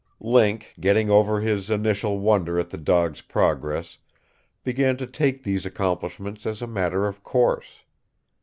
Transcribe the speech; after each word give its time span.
Link, 0.19 0.73
getting 0.79 1.11
over 1.11 1.39
his 1.41 1.69
initial 1.69 2.17
wonder 2.17 2.57
at 2.57 2.71
the 2.71 2.77
dog's 2.79 3.21
progress, 3.21 3.99
began 4.63 4.97
to 4.97 5.05
take 5.05 5.43
these 5.43 5.63
accomplishments 5.63 6.47
as 6.47 6.59
a 6.59 6.65
matter 6.65 7.05
of 7.05 7.21
course. 7.21 7.83